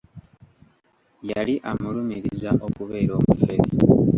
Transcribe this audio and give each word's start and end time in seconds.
Yali 1.29 1.53
amulumiriza 1.71 2.49
okubeera 2.67 3.13
omufere. 3.19 3.63